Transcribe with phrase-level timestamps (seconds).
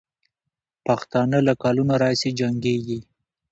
[0.85, 2.99] پښتانه له کلونو راهیسې جنګېږي.